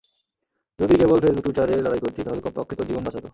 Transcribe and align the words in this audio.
যদি 0.79 0.93
কেবল 0.95 1.17
ফেসবুক, 1.19 1.43
টুইটারে 1.45 1.75
লড়াই 1.81 2.01
করতি 2.03 2.19
তাহলে 2.23 2.41
কমপক্ষে 2.41 2.75
তোর 2.77 2.87
জীবন 2.89 3.03
বাঁচাতো। 3.03 3.27